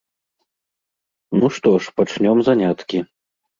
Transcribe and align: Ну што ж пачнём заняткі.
Ну 1.41 1.45
што 1.59 1.69
ж 1.85 1.95
пачнём 2.01 2.37
заняткі. 2.51 3.07